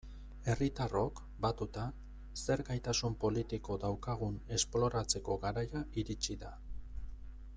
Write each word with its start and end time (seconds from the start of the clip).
Herritarrok, 0.51 1.19
batuta, 1.45 1.83
zer 2.45 2.63
gaitasun 2.69 3.19
politiko 3.25 3.77
daukagun 3.85 4.41
esploratzeko 4.59 5.39
garaia 5.47 5.85
iritsi 6.05 6.41
da. 6.47 6.53